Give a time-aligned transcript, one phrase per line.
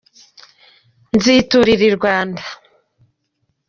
[1.15, 2.43] Nziturira i Rwanda